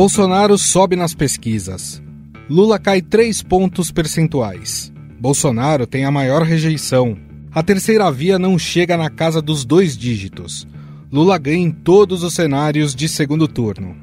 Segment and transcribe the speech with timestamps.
[0.00, 2.02] Bolsonaro sobe nas pesquisas.
[2.48, 4.90] Lula cai 3 pontos percentuais.
[5.20, 7.18] Bolsonaro tem a maior rejeição.
[7.52, 10.66] A terceira via não chega na casa dos dois dígitos.
[11.12, 13.94] Lula ganha em todos os cenários de segundo turno.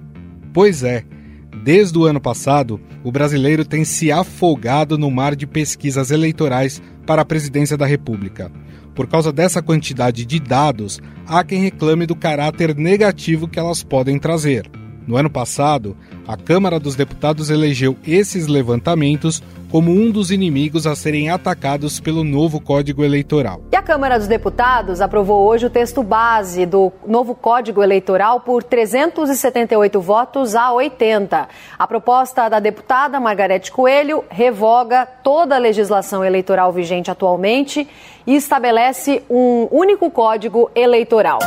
[0.53, 1.03] Pois é,
[1.63, 7.23] desde o ano passado, o brasileiro tem se afogado no mar de pesquisas eleitorais para
[7.23, 8.51] a presidência da República.
[8.93, 14.19] Por causa dessa quantidade de dados, há quem reclame do caráter negativo que elas podem
[14.19, 14.69] trazer.
[15.07, 15.95] No ano passado,
[16.27, 22.25] a Câmara dos Deputados elegeu esses levantamentos como um dos inimigos a serem atacados pelo
[22.25, 23.61] novo Código Eleitoral.
[23.71, 28.63] E a Câmara dos Deputados aprovou hoje o texto base do novo Código Eleitoral por
[28.63, 31.47] 378 votos a 80.
[31.79, 37.87] A proposta da deputada Margarete Coelho revoga toda a legislação eleitoral vigente atualmente
[38.25, 41.39] e estabelece um único código eleitoral.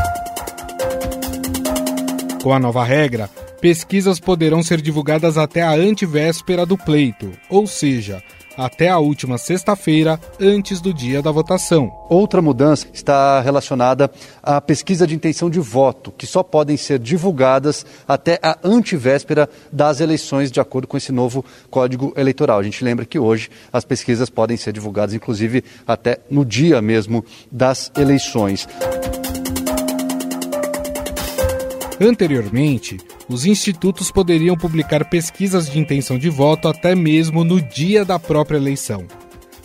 [2.43, 3.29] Com a nova regra,
[3.61, 8.23] pesquisas poderão ser divulgadas até a antevéspera do pleito, ou seja,
[8.57, 11.93] até a última sexta-feira, antes do dia da votação.
[12.09, 14.11] Outra mudança está relacionada
[14.43, 20.01] à pesquisa de intenção de voto, que só podem ser divulgadas até a antevéspera das
[20.01, 22.59] eleições, de acordo com esse novo Código Eleitoral.
[22.59, 27.25] A gente lembra que hoje as pesquisas podem ser divulgadas, inclusive, até no dia mesmo
[27.51, 28.67] das eleições.
[32.01, 32.99] Anteriormente,
[33.31, 38.57] os institutos poderiam publicar pesquisas de intenção de voto até mesmo no dia da própria
[38.57, 39.07] eleição.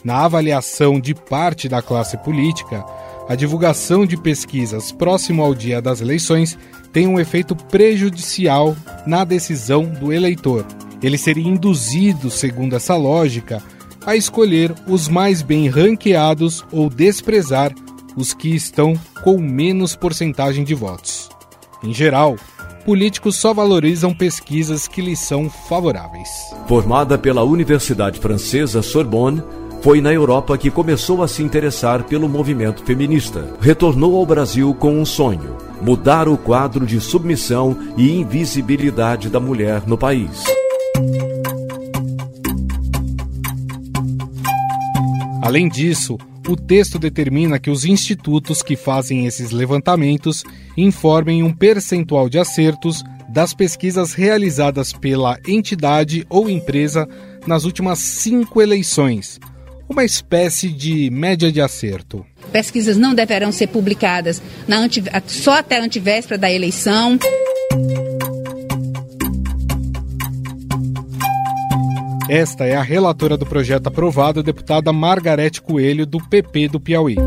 [0.03, 2.85] Na avaliação de parte da classe política,
[3.27, 6.55] a divulgação de pesquisas próximo ao dia das eleições
[6.93, 8.77] tem um efeito prejudicial
[9.07, 10.63] na decisão do eleitor.
[11.01, 13.63] Ele seria induzido, segundo essa lógica,
[14.05, 17.73] a escolher os mais bem ranqueados ou desprezar
[18.15, 18.93] os que estão
[19.23, 21.29] com menos porcentagem de votos.
[21.83, 22.37] Em geral,
[22.85, 26.29] políticos só valorizam pesquisas que lhes são favoráveis.
[26.67, 29.41] Formada pela Universidade Francesa Sorbonne,
[29.81, 33.53] foi na Europa que começou a se interessar pelo movimento feminista.
[33.59, 39.83] Retornou ao Brasil com um sonho: mudar o quadro de submissão e invisibilidade da mulher
[39.85, 40.43] no país.
[45.41, 46.17] Além disso,
[46.47, 50.43] o texto determina que os institutos que fazem esses levantamentos
[50.77, 57.07] informem um percentual de acertos das pesquisas realizadas pela entidade ou empresa
[57.47, 59.39] nas últimas cinco eleições,
[59.89, 62.25] uma espécie de média de acerto.
[62.51, 64.41] Pesquisas não deverão ser publicadas
[65.27, 67.19] só até a antivéspera da eleição.
[72.27, 77.17] Esta é a relatora do projeto aprovado, a deputada Margarete Coelho, do PP do Piauí.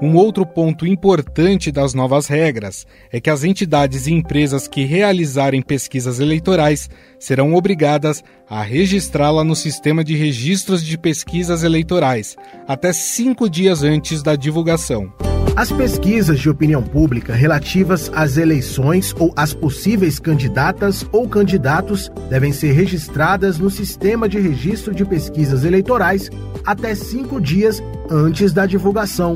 [0.00, 5.62] Um outro ponto importante das novas regras é que as entidades e empresas que realizarem
[5.62, 6.88] pesquisas eleitorais
[7.18, 12.36] serão obrigadas a registrá-la no sistema de registros de pesquisas eleitorais
[12.68, 15.12] até cinco dias antes da divulgação.
[15.56, 22.52] As pesquisas de opinião pública relativas às eleições ou às possíveis candidatas ou candidatos devem
[22.52, 26.30] ser registradas no Sistema de Registro de Pesquisas Eleitorais
[26.62, 29.34] até cinco dias antes da divulgação.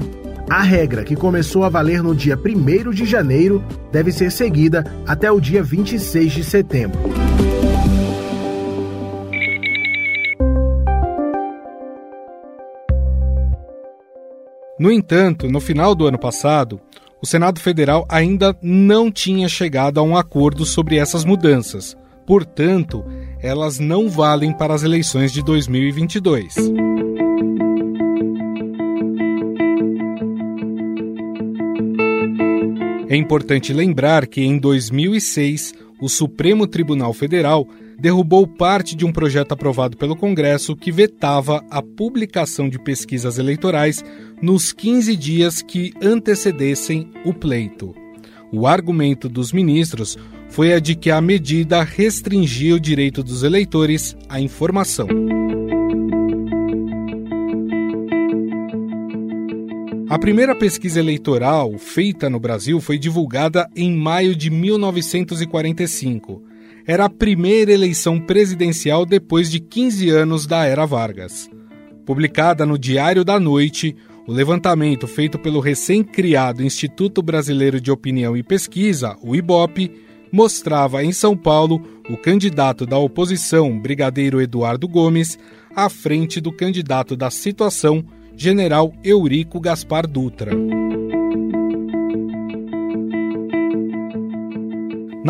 [0.51, 5.33] A regra, que começou a valer no dia 1 de janeiro, deve ser seguida até
[5.33, 7.20] o dia 26 de setembro.
[14.81, 16.81] No entanto, no final do ano passado,
[17.21, 21.95] o Senado Federal ainda não tinha chegado a um acordo sobre essas mudanças.
[22.27, 23.05] Portanto,
[23.43, 26.55] elas não valem para as eleições de 2022.
[33.11, 37.69] É importante lembrar que em 2006, o Supremo Tribunal Federal
[38.01, 44.03] derrubou parte de um projeto aprovado pelo Congresso que vetava a publicação de pesquisas eleitorais
[44.41, 47.95] nos 15 dias que antecedessem o pleito.
[48.51, 50.17] O argumento dos ministros
[50.49, 55.07] foi a de que a medida restringia o direito dos eleitores à informação.
[60.09, 66.50] A primeira pesquisa eleitoral feita no Brasil foi divulgada em maio de 1945.
[66.87, 71.51] Era a primeira eleição presidencial depois de 15 anos da era Vargas.
[72.05, 73.95] Publicada no Diário da Noite,
[74.27, 79.91] o levantamento feito pelo recém-criado Instituto Brasileiro de Opinião e Pesquisa, o IBOP,
[80.33, 85.39] mostrava em São Paulo o candidato da oposição, Brigadeiro Eduardo Gomes,
[85.75, 88.05] à frente do candidato da situação,
[88.37, 90.53] General Eurico Gaspar Dutra.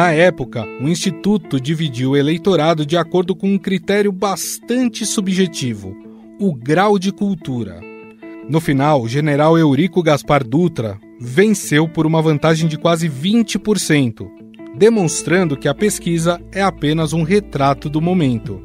[0.01, 5.95] Na época, o Instituto dividiu o eleitorado de acordo com um critério bastante subjetivo:
[6.41, 7.83] o grau de cultura.
[8.49, 14.27] No final, o general Eurico Gaspar Dutra venceu por uma vantagem de quase 20%,
[14.75, 18.59] demonstrando que a pesquisa é apenas um retrato do momento.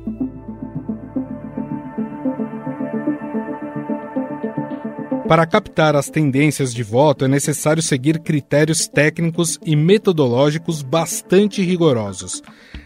[5.27, 12.44] Para captar as tendências de voto é necessário seguir critérios técnicos e metodológicos bastante rigorosos.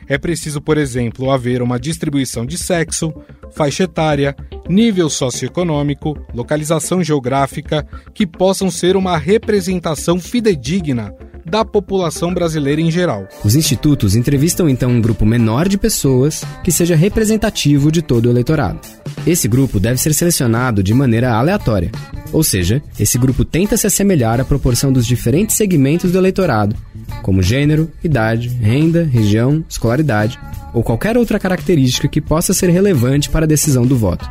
[0.08, 3.14] É preciso, por exemplo, haver uma distribuição de sexo,
[3.52, 4.36] faixa etária,
[4.70, 11.14] nível socioeconômico, localização geográfica que possam ser uma representação fidedigna
[11.46, 13.28] da população brasileira em geral.
[13.44, 18.30] Os institutos entrevistam então um grupo menor de pessoas que seja representativo de todo o
[18.30, 18.80] eleitorado.
[19.26, 21.92] Esse grupo deve ser selecionado de maneira aleatória,
[22.32, 26.76] ou seja, esse grupo tenta se assemelhar à proporção dos diferentes segmentos do eleitorado,
[27.24, 30.40] como gênero, idade, renda, região, escolaridade
[30.74, 34.28] ou qualquer outra característica que possa ser relevante para a decisão do voto.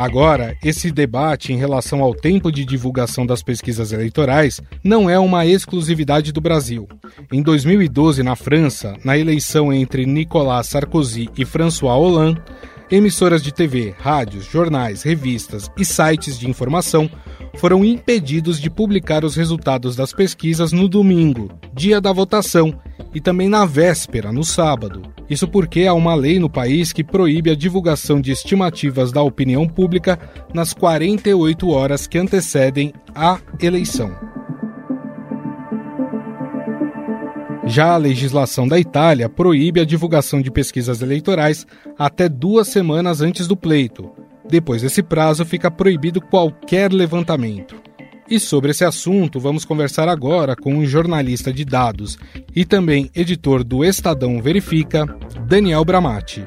[0.00, 5.44] Agora, esse debate em relação ao tempo de divulgação das pesquisas eleitorais não é uma
[5.44, 6.88] exclusividade do Brasil.
[7.30, 12.40] Em 2012, na França, na eleição entre Nicolas Sarkozy e François Hollande,
[12.90, 17.10] emissoras de TV, rádios, jornais, revistas e sites de informação
[17.56, 22.74] foram impedidos de publicar os resultados das pesquisas no domingo, dia da votação,
[23.14, 25.02] e também na véspera, no sábado.
[25.30, 29.68] Isso porque há uma lei no país que proíbe a divulgação de estimativas da opinião
[29.68, 30.18] pública
[30.52, 34.12] nas 48 horas que antecedem a eleição.
[37.64, 41.64] Já a legislação da Itália proíbe a divulgação de pesquisas eleitorais
[41.96, 44.10] até duas semanas antes do pleito.
[44.48, 47.76] Depois desse prazo, fica proibido qualquer levantamento.
[48.30, 52.16] E sobre esse assunto, vamos conversar agora com um jornalista de dados
[52.54, 55.04] e também editor do Estadão Verifica,
[55.48, 56.46] Daniel Bramati.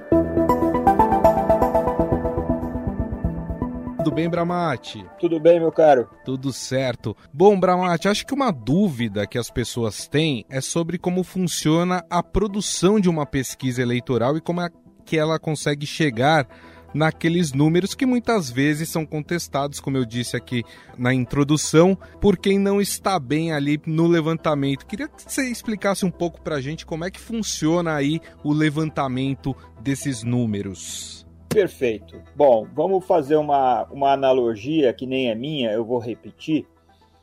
[3.97, 5.05] Tudo bem, Bramati?
[5.19, 6.07] Tudo bem, meu caro.
[6.23, 7.17] Tudo certo.
[7.33, 12.23] Bom, Bramati, acho que uma dúvida que as pessoas têm é sobre como funciona a
[12.23, 14.69] produção de uma pesquisa eleitoral e como é
[15.05, 16.47] que ela consegue chegar
[16.93, 20.63] naqueles números que muitas vezes são contestados, como eu disse aqui
[20.97, 24.85] na introdução, por quem não está bem ali no levantamento.
[24.85, 28.53] Queria que você explicasse um pouco para a gente como é que funciona aí o
[28.53, 31.25] levantamento desses números.
[31.49, 32.19] Perfeito.
[32.35, 36.67] Bom, vamos fazer uma, uma analogia que nem é minha, eu vou repetir.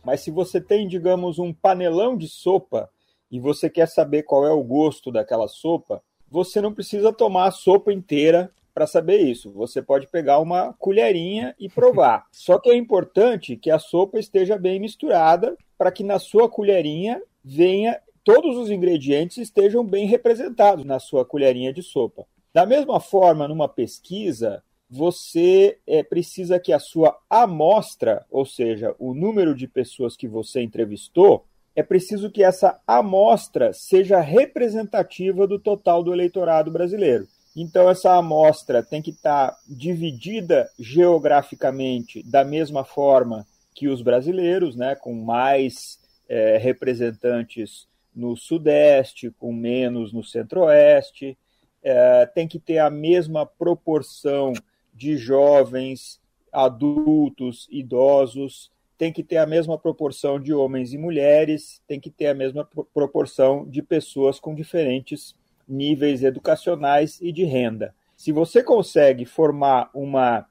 [0.05, 2.89] Mas se você tem, digamos, um panelão de sopa
[3.31, 7.51] e você quer saber qual é o gosto daquela sopa, você não precisa tomar a
[7.51, 8.51] sopa inteira
[8.81, 9.53] para saber isso.
[9.53, 12.25] Você pode pegar uma colherinha e provar.
[12.33, 17.21] Só que é importante que a sopa esteja bem misturada para que na sua colherinha
[17.45, 22.25] venha todos os ingredientes estejam bem representados na sua colherinha de sopa.
[22.55, 29.13] Da mesma forma, numa pesquisa, você é, precisa que a sua amostra, ou seja, o
[29.13, 31.45] número de pessoas que você entrevistou,
[31.77, 37.29] é preciso que essa amostra seja representativa do total do eleitorado brasileiro.
[37.55, 44.95] Então, essa amostra tem que estar dividida geograficamente da mesma forma que os brasileiros, né,
[44.95, 51.37] com mais é, representantes no Sudeste, com menos no Centro-Oeste.
[51.83, 54.53] É, tem que ter a mesma proporção
[54.95, 56.21] de jovens,
[56.53, 58.71] adultos, idosos.
[58.99, 61.81] Tem que ter a mesma proporção de homens e mulheres.
[61.87, 65.35] Tem que ter a mesma proporção de pessoas com diferentes
[65.71, 67.95] níveis educacionais e de renda.
[68.17, 70.47] Se você consegue formar uma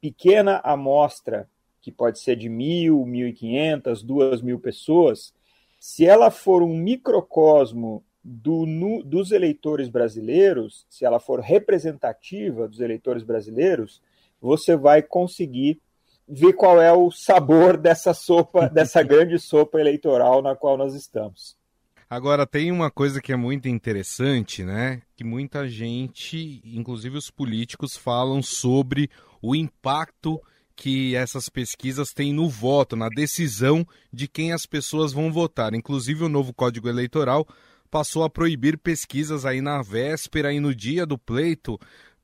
[0.00, 1.48] pequena amostra,
[1.80, 5.34] que pode ser de mil, mil e quinhentas, duas mil pessoas,
[5.78, 12.80] se ela for um microcosmo do, no, dos eleitores brasileiros, se ela for representativa dos
[12.80, 14.02] eleitores brasileiros,
[14.40, 15.80] você vai conseguir
[16.28, 21.59] ver qual é o sabor dessa sopa, dessa grande sopa eleitoral na qual nós estamos.
[22.10, 25.00] Agora, tem uma coisa que é muito interessante, né?
[25.16, 29.08] Que muita gente, inclusive os políticos, falam sobre
[29.40, 30.42] o impacto
[30.74, 35.72] que essas pesquisas têm no voto, na decisão de quem as pessoas vão votar.
[35.72, 37.46] Inclusive, o novo Código Eleitoral
[37.88, 41.78] passou a proibir pesquisas aí na véspera e no dia do pleito,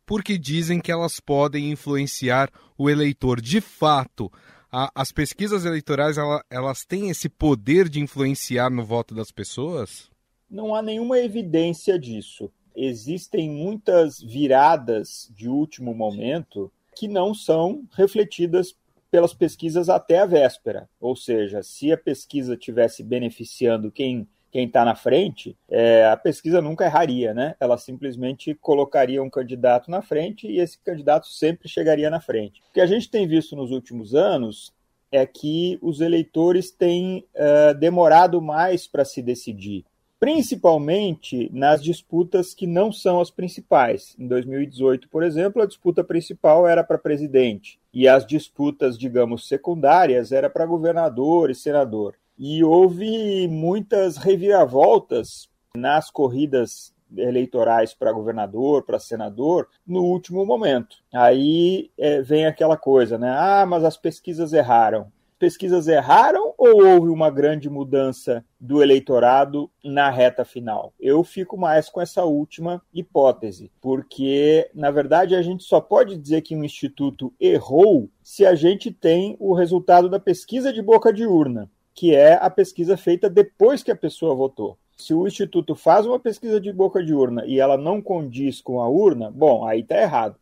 [0.05, 3.41] porque dizem que elas podem influenciar o eleitor.
[3.41, 4.33] De fato,
[4.71, 10.11] a, as pesquisas eleitorais ela, elas têm esse poder de influenciar no voto das pessoas?
[10.51, 12.51] Não há nenhuma evidência disso.
[12.75, 18.77] Existem muitas viradas de último momento que não são refletidas
[19.11, 20.89] pelas pesquisas até a véspera.
[21.01, 26.63] Ou seja, se a pesquisa tivesse beneficiando quem quem está na frente, é, a pesquisa
[26.63, 27.55] nunca erraria, né?
[27.61, 32.63] Ela simplesmente colocaria um candidato na frente e esse candidato sempre chegaria na frente.
[32.71, 34.73] O que a gente tem visto nos últimos anos
[35.13, 39.85] é que os eleitores têm uh, demorado mais para se decidir
[40.19, 44.17] principalmente nas disputas que não são as principais.
[44.19, 50.33] Em 2018, por exemplo, a disputa principal era para presidente e as disputas, digamos, secundárias
[50.33, 52.15] era para governador e senador.
[52.39, 60.97] E houve muitas reviravoltas nas corridas eleitorais para governador, para senador, no último momento.
[61.15, 63.31] Aí é, vem aquela coisa, né?
[63.31, 70.11] Ah, mas as pesquisas erraram pesquisas erraram ou houve uma grande mudança do eleitorado na
[70.11, 70.93] reta final?
[70.99, 76.43] Eu fico mais com essa última hipótese, porque, na verdade, a gente só pode dizer
[76.43, 81.27] que um instituto errou se a gente tem o resultado da pesquisa de boca de
[81.27, 84.79] urna, que é a pesquisa feita depois que a pessoa votou.
[84.97, 88.81] Se o instituto faz uma pesquisa de boca de urna e ela não condiz com
[88.81, 90.37] a urna, bom, aí está errado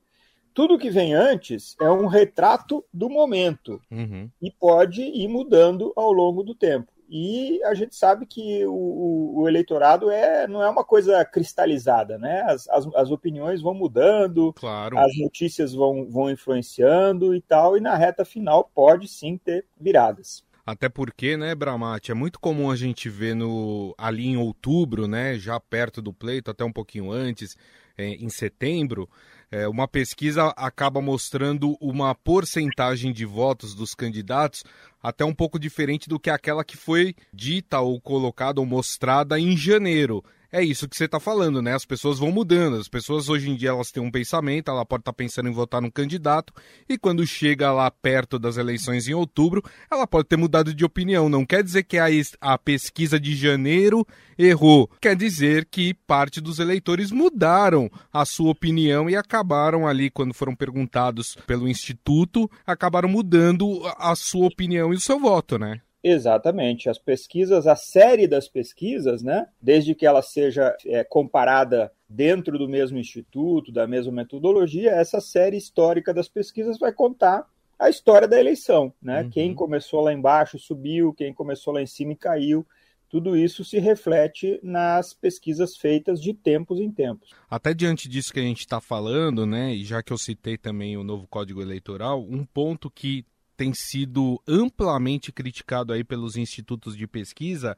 [0.54, 4.30] tudo que vem antes é um retrato do momento uhum.
[4.40, 6.92] e pode ir mudando ao longo do tempo.
[7.11, 12.42] E a gente sabe que o, o, eleitorado é, não é uma coisa cristalizada, né?
[12.42, 14.99] As, as, as, opiniões vão mudando, claro.
[14.99, 20.42] as notícias vão, vão influenciando e tal, e na reta final pode sim ter viradas.
[20.66, 25.38] Até porque, né, Bramati, é muito comum a gente ver no, ali em outubro, né,
[25.38, 27.54] já perto do pleito, até um pouquinho antes,
[27.99, 29.09] é, em setembro,
[29.50, 34.64] é, uma pesquisa acaba mostrando uma porcentagem de votos dos candidatos
[35.02, 39.56] até um pouco diferente do que aquela que foi dita ou colocada ou mostrada em
[39.56, 41.75] janeiro é isso que você está falando, né?
[41.75, 42.76] As pessoas vão mudando.
[42.76, 45.52] As pessoas hoje em dia elas têm um pensamento, ela pode estar tá pensando em
[45.52, 46.52] votar num candidato
[46.88, 51.28] e quando chega lá perto das eleições em outubro, ela pode ter mudado de opinião.
[51.28, 52.06] Não quer dizer que a,
[52.40, 54.06] a pesquisa de janeiro
[54.38, 54.88] errou.
[55.00, 60.54] Quer dizer que parte dos eleitores mudaram a sua opinião e acabaram ali quando foram
[60.54, 65.80] perguntados pelo instituto, acabaram mudando a sua opinião e o seu voto, né?
[66.04, 66.90] Exatamente.
[66.90, 72.68] As pesquisas, a série das pesquisas, né, desde que ela seja é, comparada dentro do
[72.68, 78.38] mesmo instituto, da mesma metodologia, essa série histórica das pesquisas vai contar a história da
[78.38, 78.92] eleição.
[79.00, 79.23] Né?
[79.23, 79.30] Uhum.
[79.30, 82.66] Quem começou lá embaixo subiu, quem começou lá em cima e caiu.
[83.08, 87.30] Tudo isso se reflete nas pesquisas feitas de tempos em tempos.
[87.49, 90.96] Até diante disso que a gente está falando, né, e já que eu citei também
[90.96, 93.25] o novo Código Eleitoral, um ponto que
[93.56, 97.76] tem sido amplamente criticado aí pelos institutos de pesquisa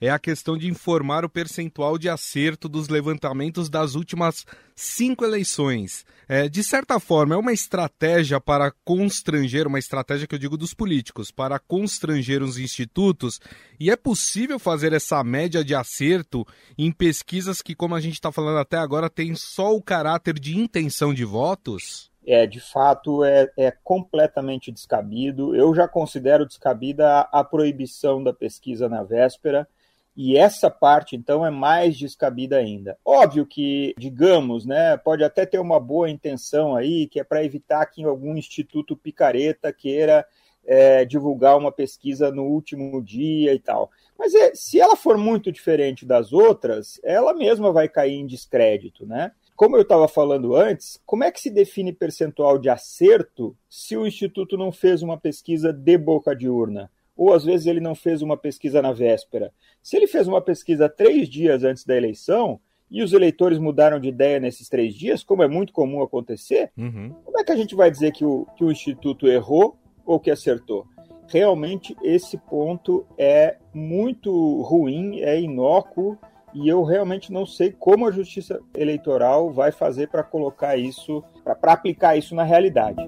[0.00, 6.06] é a questão de informar o percentual de acerto dos levantamentos das últimas cinco eleições.
[6.28, 10.72] É, de certa forma, é uma estratégia para constranger, uma estratégia que eu digo dos
[10.72, 13.40] políticos, para constranger os institutos,
[13.80, 18.30] e é possível fazer essa média de acerto em pesquisas que, como a gente está
[18.30, 22.08] falando até agora, tem só o caráter de intenção de votos?
[22.28, 25.56] É, de fato é, é completamente descabido.
[25.56, 29.66] Eu já considero descabida a, a, proibição da pesquisa na véspera,
[30.14, 32.98] e essa parte, então, é mais descabida ainda.
[33.04, 37.86] Óbvio que, digamos, né, pode até ter uma boa intenção aí, que é para evitar
[37.86, 40.26] que algum instituto picareta queira
[40.66, 43.90] é, divulgar uma pesquisa no último dia e tal.
[44.18, 49.06] Mas é, se ela for muito diferente das outras, ela mesma vai cair em descrédito,
[49.06, 49.30] né?
[49.58, 54.06] Como eu estava falando antes, como é que se define percentual de acerto se o
[54.06, 56.88] Instituto não fez uma pesquisa de boca de urna?
[57.16, 59.52] Ou às vezes ele não fez uma pesquisa na véspera?
[59.82, 64.06] Se ele fez uma pesquisa três dias antes da eleição e os eleitores mudaram de
[64.06, 67.12] ideia nesses três dias, como é muito comum acontecer, uhum.
[67.24, 70.30] como é que a gente vai dizer que o, que o Instituto errou ou que
[70.30, 70.86] acertou?
[71.26, 76.16] Realmente esse ponto é muito ruim, é inócuo
[76.60, 81.22] e eu realmente não sei como a Justiça Eleitoral vai fazer para colocar isso,
[81.60, 82.98] para aplicar isso na realidade.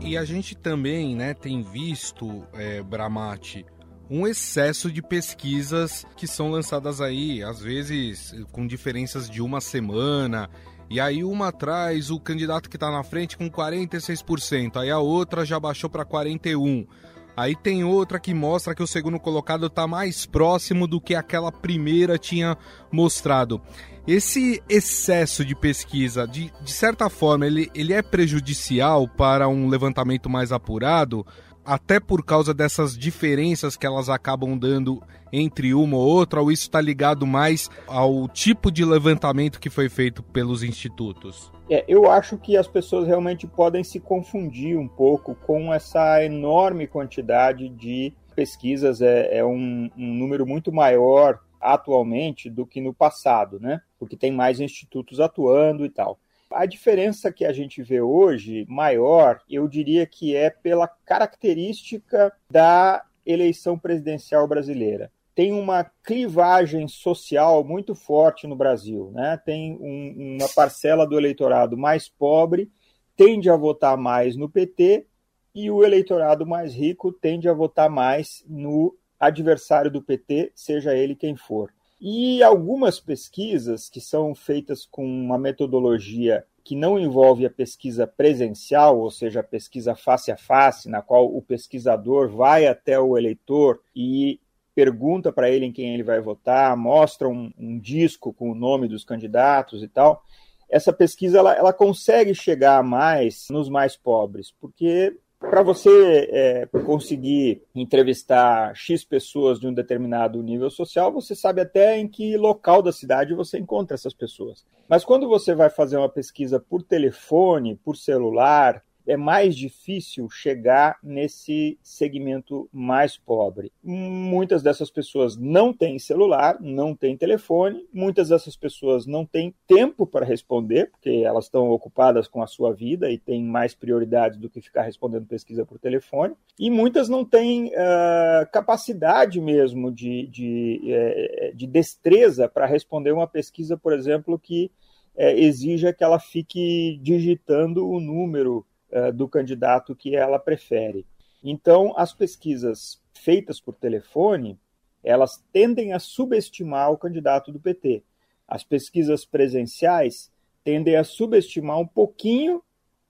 [0.00, 3.66] E a gente também né, tem visto, é, Bramati,
[4.08, 10.48] um excesso de pesquisas que são lançadas aí, às vezes com diferenças de uma semana.
[10.88, 15.44] E aí uma traz o candidato que está na frente com 46%, aí a outra
[15.44, 16.86] já baixou para 41%.
[17.36, 21.50] Aí tem outra que mostra que o segundo colocado está mais próximo do que aquela
[21.50, 22.56] primeira tinha
[22.90, 23.60] mostrado.
[24.06, 30.28] Esse excesso de pesquisa, de, de certa forma, ele, ele é prejudicial para um levantamento
[30.28, 31.24] mais apurado?
[31.64, 36.64] até por causa dessas diferenças que elas acabam dando entre uma ou outra, ou isso
[36.64, 41.50] está ligado mais ao tipo de levantamento que foi feito pelos institutos?
[41.72, 46.86] É, eu acho que as pessoas realmente podem se confundir um pouco com essa enorme
[46.86, 49.00] quantidade de pesquisas.
[49.00, 53.80] É, é um, um número muito maior atualmente do que no passado, né?
[53.98, 56.18] Porque tem mais institutos atuando e tal.
[56.50, 63.02] A diferença que a gente vê hoje, maior, eu diria que é pela característica da
[63.24, 65.10] eleição presidencial brasileira.
[65.34, 69.40] Tem uma clivagem social muito forte no Brasil, né?
[69.44, 72.70] Tem um, uma parcela do eleitorado mais pobre
[73.16, 75.06] tende a votar mais no PT
[75.54, 81.14] e o eleitorado mais rico tende a votar mais no adversário do PT, seja ele
[81.14, 81.72] quem for.
[82.00, 88.98] E algumas pesquisas que são feitas com uma metodologia que não envolve a pesquisa presencial,
[88.98, 93.80] ou seja, a pesquisa face a face, na qual o pesquisador vai até o eleitor
[93.94, 94.40] e
[94.74, 98.88] pergunta para ele em quem ele vai votar, mostra um, um, disco com o nome
[98.88, 100.22] dos candidatos e tal.
[100.68, 107.62] Essa pesquisa ela, ela consegue chegar mais nos mais pobres, porque para você é, conseguir
[107.74, 112.92] entrevistar X pessoas de um determinado nível social, você sabe até em que local da
[112.92, 114.64] cidade você encontra essas pessoas.
[114.88, 120.98] Mas quando você vai fazer uma pesquisa por telefone, por celular, é mais difícil chegar
[121.02, 123.72] nesse segmento mais pobre.
[123.82, 130.06] Muitas dessas pessoas não têm celular, não têm telefone, muitas dessas pessoas não têm tempo
[130.06, 134.48] para responder, porque elas estão ocupadas com a sua vida e têm mais prioridades do
[134.48, 140.80] que ficar respondendo pesquisa por telefone, e muitas não têm uh, capacidade mesmo de, de,
[140.86, 144.70] eh, de destreza para responder uma pesquisa, por exemplo, que
[145.16, 151.06] é, exija que ela fique digitando o número uh, do candidato que ela prefere.
[151.42, 154.58] Então, as pesquisas feitas por telefone,
[155.02, 158.02] elas tendem a subestimar o candidato do PT.
[158.46, 160.30] As pesquisas presenciais
[160.62, 162.62] tendem a subestimar um pouquinho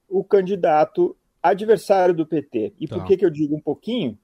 [0.09, 2.73] o candidato adversário do PT.
[2.79, 2.95] E tá.
[2.95, 4.17] por que, que eu digo um pouquinho?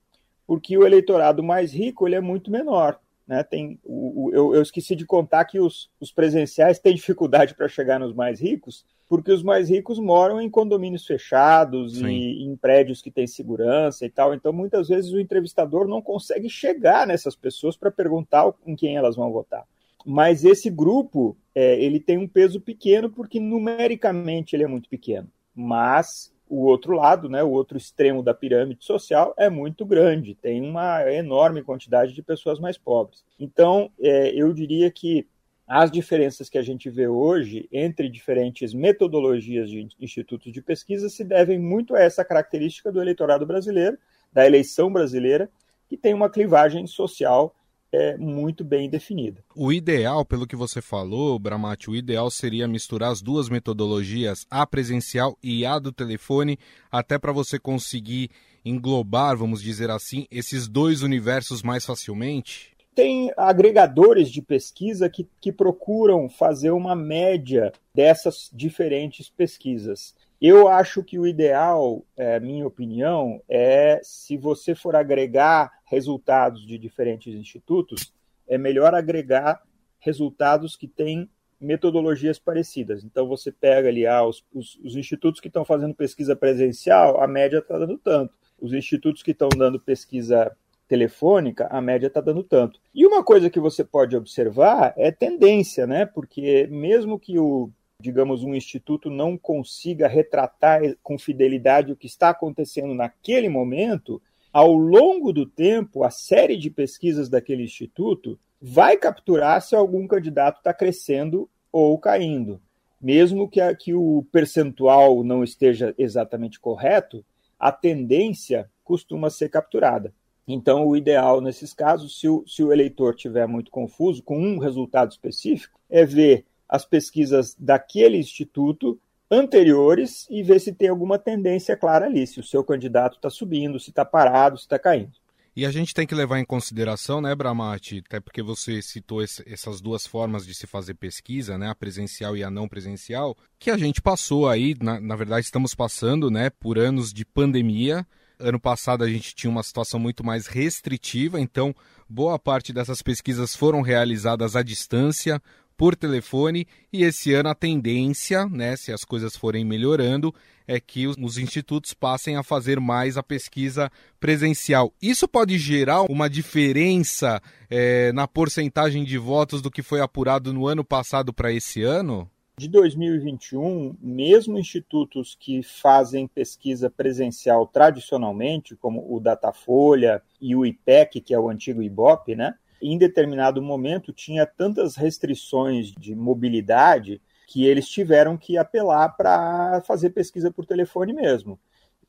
[0.46, 2.98] Porque o eleitorado mais rico ele é muito menor.
[3.30, 3.44] Né?
[3.44, 7.68] Tem, o, o, eu, eu, esqueci de contar que os, os presenciais têm dificuldade para
[7.68, 12.08] chegar nos mais ricos, porque os mais ricos moram em condomínios fechados Sim.
[12.08, 14.34] e em prédios que têm segurança e tal.
[14.34, 19.14] Então, muitas vezes, o entrevistador não consegue chegar nessas pessoas para perguntar em quem elas
[19.14, 19.64] vão votar.
[20.04, 25.28] Mas esse grupo, é, ele tem um peso pequeno porque numericamente ele é muito pequeno.
[25.54, 30.60] Mas o outro lado, né, o outro extremo da pirâmide social é muito grande, tem
[30.60, 33.24] uma enorme quantidade de pessoas mais pobres.
[33.38, 35.28] Então, é, eu diria que
[35.64, 41.22] as diferenças que a gente vê hoje entre diferentes metodologias de institutos de pesquisa se
[41.22, 43.96] devem muito a essa característica do eleitorado brasileiro,
[44.32, 45.48] da eleição brasileira,
[45.88, 47.54] que tem uma clivagem social
[47.92, 49.42] é muito bem definida.
[49.54, 54.66] O ideal, pelo que você falou, Bramati, o ideal seria misturar as duas metodologias, a
[54.66, 56.58] presencial e a do telefone,
[56.90, 58.30] até para você conseguir
[58.64, 62.76] englobar, vamos dizer assim, esses dois universos mais facilmente?
[62.94, 70.14] Tem agregadores de pesquisa que, que procuram fazer uma média dessas diferentes pesquisas.
[70.40, 76.78] Eu acho que o ideal, é, minha opinião, é se você for agregar resultados de
[76.78, 78.14] diferentes institutos,
[78.46, 79.60] é melhor agregar
[79.98, 81.28] resultados que têm
[81.60, 83.04] metodologias parecidas.
[83.04, 87.26] Então você pega ali ah, os, os, os institutos que estão fazendo pesquisa presencial, a
[87.26, 88.32] média está dando tanto.
[88.58, 92.80] Os institutos que estão dando pesquisa telefônica, a média está dando tanto.
[92.94, 96.06] E uma coisa que você pode observar é tendência, né?
[96.06, 102.30] Porque mesmo que o digamos, um instituto não consiga retratar com fidelidade o que está
[102.30, 104.22] acontecendo naquele momento,
[104.52, 110.58] ao longo do tempo, a série de pesquisas daquele instituto vai capturar se algum candidato
[110.58, 112.60] está crescendo ou caindo.
[113.00, 117.24] Mesmo que, a, que o percentual não esteja exatamente correto,
[117.58, 120.12] a tendência costuma ser capturada.
[120.46, 124.58] Então, o ideal nesses casos, se o, se o eleitor estiver muito confuso com um
[124.58, 131.76] resultado específico, é ver as pesquisas daquele instituto anteriores e ver se tem alguma tendência
[131.76, 135.12] clara ali, se o seu candidato está subindo, se está parado, se está caindo.
[135.54, 139.42] E a gente tem que levar em consideração, né, Bramati, até porque você citou esse,
[139.46, 143.70] essas duas formas de se fazer pesquisa, né, a presencial e a não presencial, que
[143.70, 148.06] a gente passou aí, na, na verdade estamos passando, né, por anos de pandemia.
[148.38, 151.74] Ano passado a gente tinha uma situação muito mais restritiva, então
[152.08, 155.42] boa parte dessas pesquisas foram realizadas à distância,
[155.80, 160.34] por telefone e esse ano a tendência, né, se as coisas forem melhorando,
[160.68, 163.90] é que os, os institutos passem a fazer mais a pesquisa
[164.20, 164.92] presencial.
[165.00, 167.40] Isso pode gerar uma diferença
[167.70, 172.28] é, na porcentagem de votos do que foi apurado no ano passado para esse ano?
[172.58, 181.22] de 2021, mesmo institutos que fazem pesquisa presencial tradicionalmente, como o Datafolha e o IPEC,
[181.22, 182.54] que é o antigo IBOP, né?
[182.80, 190.10] Em determinado momento tinha tantas restrições de mobilidade que eles tiveram que apelar para fazer
[190.10, 191.58] pesquisa por telefone mesmo.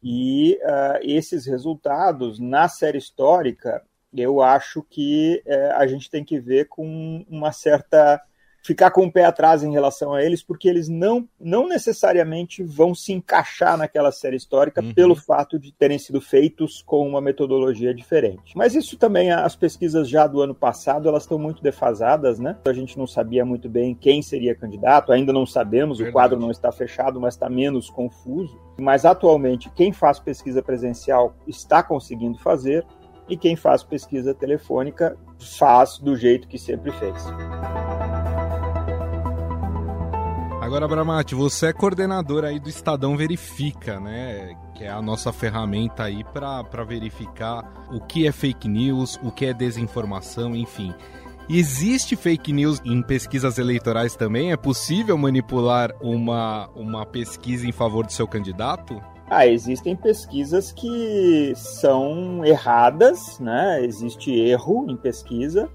[0.04, 3.84] E uh, esses resultados, na série histórica,
[4.16, 8.22] eu acho que uh, a gente tem que ver com uma certa
[8.62, 12.94] ficar com o pé atrás em relação a eles, porque eles não, não necessariamente vão
[12.94, 14.94] se encaixar naquela série histórica uhum.
[14.94, 18.54] pelo fato de terem sido feitos com uma metodologia diferente.
[18.56, 22.58] Mas isso também, as pesquisas já do ano passado, elas estão muito defasadas, né?
[22.66, 26.10] A gente não sabia muito bem quem seria candidato, ainda não sabemos, Verdade.
[26.10, 28.60] o quadro não está fechado, mas está menos confuso.
[28.80, 32.86] Mas atualmente, quem faz pesquisa presencial está conseguindo fazer,
[33.32, 35.18] e quem faz pesquisa telefônica
[35.58, 37.24] faz do jeito que sempre fez.
[40.72, 44.56] Agora, Bramati, você é coordenador aí do Estadão Verifica, né?
[44.74, 49.48] Que é a nossa ferramenta aí para verificar o que é fake news, o que
[49.48, 50.94] é desinformação, enfim.
[51.50, 54.54] Existe fake news em pesquisas eleitorais também?
[54.54, 59.04] É possível manipular uma, uma pesquisa em favor do seu candidato?
[59.30, 63.84] Ah, existem pesquisas que são erradas, né?
[63.84, 65.70] Existe erro em pesquisa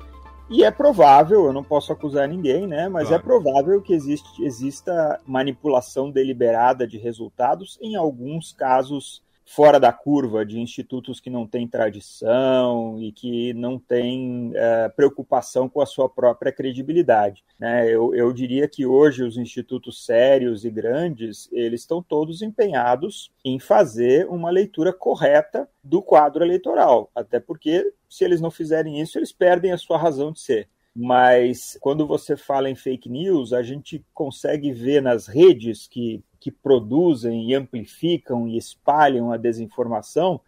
[0.49, 2.89] e é provável, eu não posso acusar ninguém, né?
[2.89, 3.23] Mas é claro.
[3.23, 10.45] é provável que existe, exista manipulação deliberada de resultados em alguns casos fora da curva
[10.45, 16.09] de institutos que não têm tradição e que não têm é, preocupação com a sua
[16.09, 17.45] própria credibilidade.
[17.59, 17.89] Né?
[17.89, 23.61] Eu, eu diria que hoje os institutos sérios e grandes eles estão todos empenhados em
[23.61, 29.33] fazer uma leitura correta do quadro eleitoral, até porque se eles não fizerem isso eles
[29.33, 34.03] perdem a sua razão de ser mas quando você fala em fake news, a gente
[34.15, 40.41] consegue ver nas redes que que produzem e amplificam e espalham a desinformação,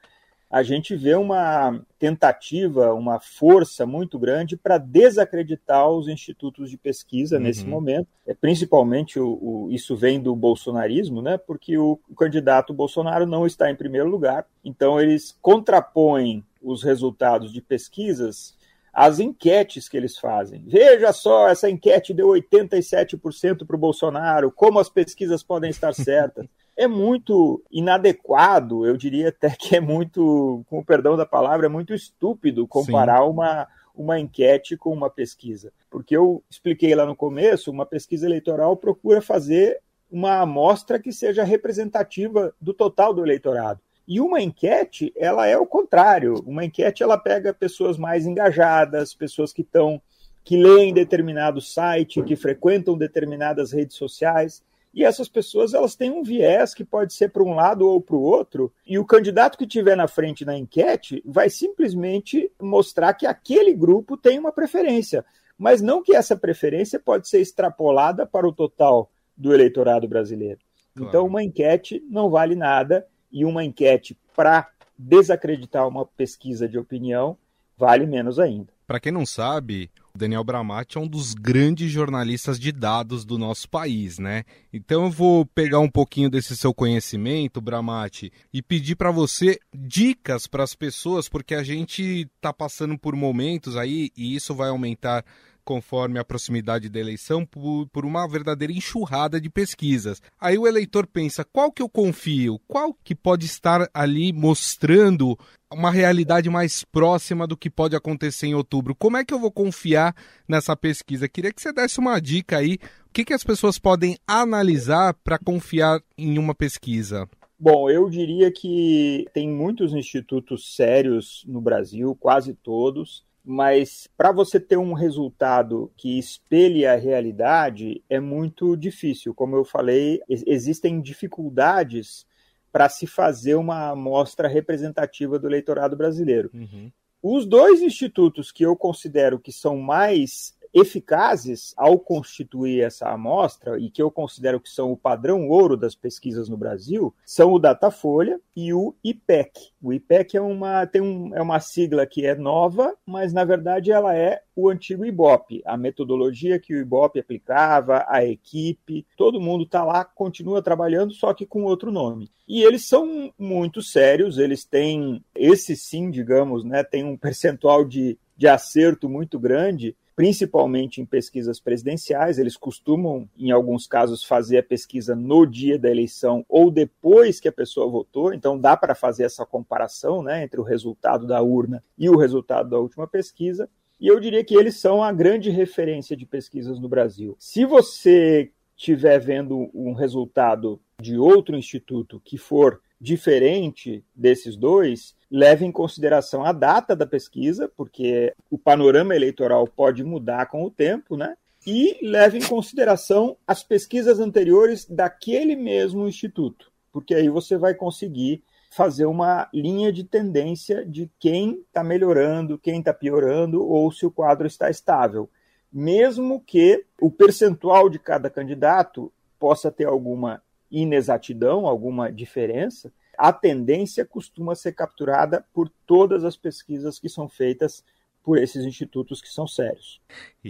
[0.49, 7.37] a gente vê uma tentativa, uma força muito grande para desacreditar os institutos de pesquisa
[7.37, 7.43] uhum.
[7.43, 8.07] nesse momento.
[8.25, 11.37] É, principalmente o, o, isso vem do bolsonarismo, né?
[11.37, 14.47] porque o, o candidato Bolsonaro não está em primeiro lugar.
[14.65, 18.57] Então eles contrapõem os resultados de pesquisas
[18.99, 20.65] as enquetes que eles fazem.
[20.67, 26.49] Veja só, essa enquete deu 87% para o Bolsonaro, como as pesquisas podem estar certas.
[26.77, 31.69] é muito inadequado, eu diria até que é muito, com o perdão da palavra, é
[31.69, 35.73] muito estúpido comparar uma, uma enquete com uma pesquisa.
[35.89, 39.79] Porque eu expliquei lá no começo, uma pesquisa eleitoral procura fazer
[40.11, 43.79] uma amostra que seja representativa do total do eleitorado.
[44.09, 46.43] E uma enquete, ela é o contrário.
[46.47, 50.01] Uma enquete, ela pega pessoas mais engajadas, pessoas que estão
[50.43, 56.23] que leem determinado site, que frequentam determinadas redes sociais, e essas pessoas elas têm um
[56.23, 59.67] viés que pode ser para um lado ou para o outro, e o candidato que
[59.67, 65.23] tiver na frente na enquete vai simplesmente mostrar que aquele grupo tem uma preferência,
[65.59, 70.61] mas não que essa preferência pode ser extrapolada para o total do eleitorado brasileiro.
[70.95, 71.09] Claro.
[71.11, 77.37] Então, uma enquete não vale nada e uma enquete para desacreditar uma pesquisa de opinião
[77.77, 78.73] vale menos ainda.
[78.87, 83.39] Para quem não sabe, o Daniel Bramati é um dos grandes jornalistas de dados do
[83.39, 84.45] nosso país, né?
[84.73, 90.47] Então eu vou pegar um pouquinho desse seu conhecimento, Bramati, e pedir para você dicas
[90.47, 95.25] para as pessoas, porque a gente está passando por momentos aí e isso vai aumentar
[95.69, 100.23] conforme a proximidade da eleição, por, uma verdadeira enxurrada de pesquisas.
[100.41, 102.59] Aí o eleitor pensa, qual que eu confio?
[102.67, 105.39] Qual que pode estar ali mostrando
[105.71, 108.95] uma realidade mais próxima do que pode acontecer em outubro?
[108.95, 110.17] Como é que eu vou confiar
[110.49, 111.29] nessa pesquisa?
[111.29, 112.79] Queria que você desse uma dica aí.
[113.05, 117.29] O que, que as pessoas podem analisar para confiar em uma pesquisa?
[117.61, 124.61] Bom, eu diria que tem muitos institutos sérios no Brasil, quase todos, mas para você
[124.61, 129.33] ter um resultado que espelhe a realidade é muito difícil.
[129.33, 132.27] Como eu falei, existem dificuldades
[132.71, 136.51] para se fazer uma amostra representativa do eleitorado brasileiro.
[136.53, 136.93] Uhum.
[137.23, 143.91] Os dois institutos que eu considero que são mais eficazes ao constituir essa amostra, e
[143.91, 148.41] que eu considero que são o padrão ouro das pesquisas no Brasil, são o Datafolha
[148.55, 149.71] e o IPEC.
[149.83, 153.93] O IPEC é uma, tem um, é uma sigla que é nova, mas na verdade
[153.93, 159.63] ela é o antigo IBOP, a metodologia que o IBOP aplicava, a equipe, todo mundo
[159.63, 162.29] está lá, continua trabalhando, só que com outro nome.
[162.49, 168.19] E eles são muito sérios, eles têm, esse sim, digamos, né, tem um percentual de,
[168.39, 172.39] de acerto muito grande, principalmente em pesquisas presidenciais.
[172.39, 177.49] Eles costumam, em alguns casos, fazer a pesquisa no dia da eleição ou depois que
[177.49, 178.33] a pessoa votou.
[178.33, 182.71] Então, dá para fazer essa comparação né, entre o resultado da urna e o resultado
[182.71, 183.69] da última pesquisa.
[184.01, 187.37] E eu diria que eles são a grande referência de pesquisas no Brasil.
[187.41, 195.65] Se você estiver vendo um resultado de outro instituto que for diferente desses dois, leve
[195.65, 201.17] em consideração a data da pesquisa, porque o panorama eleitoral pode mudar com o tempo,
[201.17, 201.37] né?
[201.67, 208.43] E leve em consideração as pesquisas anteriores daquele mesmo instituto, porque aí você vai conseguir
[208.71, 214.11] fazer uma linha de tendência de quem está melhorando, quem está piorando, ou se o
[214.11, 215.29] quadro está estável.
[215.73, 224.07] Mesmo que o percentual de cada candidato possa ter alguma inexatidão, alguma diferença, a tendência
[224.07, 227.85] costuma ser capturada por todas as pesquisas que são feitas
[228.23, 230.01] por esses institutos que são sérios.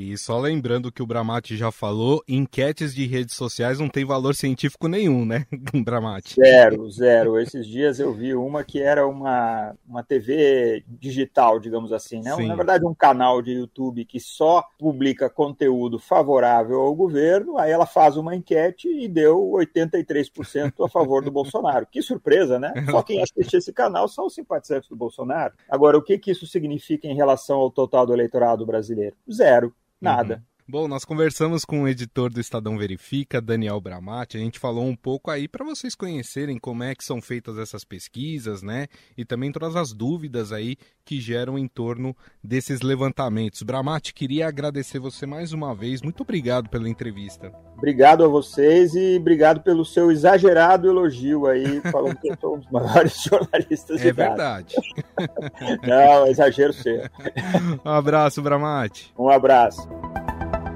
[0.00, 4.32] E só lembrando que o Bramati já falou, enquetes de redes sociais não tem valor
[4.32, 5.44] científico nenhum, né,
[5.84, 6.36] Bramati?
[6.36, 7.36] Zero, zero.
[7.36, 12.30] Esses dias eu vi uma que era uma, uma TV digital, digamos assim, né?
[12.46, 17.84] Na verdade, um canal de YouTube que só publica conteúdo favorável ao governo, aí ela
[17.84, 21.88] faz uma enquete e deu 83% a favor do Bolsonaro.
[21.90, 22.72] Que surpresa, né?
[22.88, 25.54] Só quem assiste esse canal são os simpatizantes do Bolsonaro.
[25.68, 29.16] Agora, o que, que isso significa em relação ao total do eleitorado brasileiro?
[29.28, 30.36] Zero, nada.
[30.36, 30.47] Uhum.
[30.70, 34.36] Bom, nós conversamos com o editor do Estadão Verifica, Daniel Bramati.
[34.36, 37.84] A gente falou um pouco aí para vocês conhecerem como é que são feitas essas
[37.84, 38.86] pesquisas, né?
[39.16, 40.76] E também todas as dúvidas aí
[41.06, 43.62] que geram em torno desses levantamentos.
[43.62, 46.02] Bramati, queria agradecer você mais uma vez.
[46.02, 47.50] Muito obrigado pela entrevista.
[47.74, 52.58] Obrigado a vocês e obrigado pelo seu exagerado elogio aí, falando que eu sou um
[52.58, 54.74] dos maiores jornalistas É verdade.
[55.88, 57.10] Não, exagero ser.
[57.82, 59.14] Um abraço, Bramati.
[59.18, 59.88] Um abraço.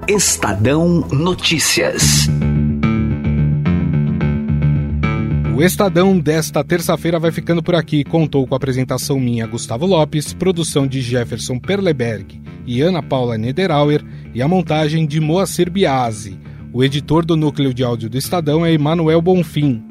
[0.08, 2.26] Estadão Notícias.
[5.54, 8.02] O Estadão desta terça-feira vai ficando por aqui.
[8.02, 14.04] Contou com a apresentação minha, Gustavo Lopes, produção de Jefferson Perleberg e Ana Paula Nederauer
[14.34, 16.36] e a montagem de Moacir Biasi.
[16.72, 19.84] O editor do núcleo de áudio do Estadão é Emanuel Bonfim.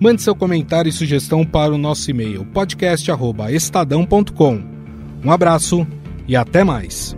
[0.00, 4.60] Mande seu comentário e sugestão para o nosso e-mail podcast@estadão.com.
[5.24, 5.86] Um abraço
[6.26, 7.16] e até mais.